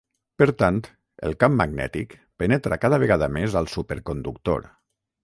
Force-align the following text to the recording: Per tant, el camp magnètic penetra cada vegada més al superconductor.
Per 0.41 0.45
tant, 0.61 0.77
el 1.27 1.35
camp 1.43 1.53
magnètic 1.59 2.15
penetra 2.45 2.79
cada 2.87 2.99
vegada 3.05 3.29
més 3.37 3.59
al 3.63 3.69
superconductor. 3.75 4.67